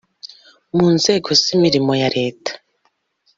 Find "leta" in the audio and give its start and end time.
2.17-2.51